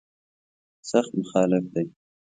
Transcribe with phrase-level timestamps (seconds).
[0.89, 1.85] سخت مخالف دی.